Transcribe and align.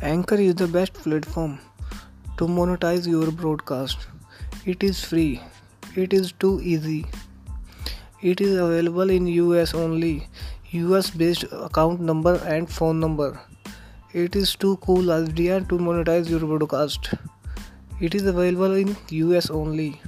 Anchor 0.00 0.36
is 0.36 0.54
the 0.54 0.68
best 0.68 0.94
platform 0.94 1.58
to 2.36 2.46
monetize 2.46 3.04
your 3.04 3.32
broadcast. 3.32 4.06
It 4.64 4.84
is 4.84 5.02
free. 5.02 5.42
It 5.96 6.12
is 6.12 6.30
too 6.30 6.60
easy. 6.62 7.04
It 8.22 8.40
is 8.40 8.56
available 8.56 9.10
in 9.10 9.26
US 9.26 9.74
only. 9.74 10.28
US 10.70 11.10
based 11.10 11.46
account 11.50 12.00
number 12.00 12.36
and 12.46 12.70
phone 12.70 13.00
number. 13.00 13.40
It 14.12 14.36
is 14.36 14.54
too 14.54 14.76
cool 14.76 15.10
idea 15.10 15.62
to 15.62 15.78
monetize 15.78 16.30
your 16.30 16.46
broadcast. 16.46 17.14
It 18.00 18.14
is 18.14 18.24
available 18.24 18.74
in 18.74 18.96
US 19.10 19.50
only. 19.50 20.00